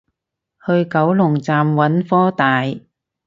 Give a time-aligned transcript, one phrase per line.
[0.65, 2.63] 去九龍站揾科大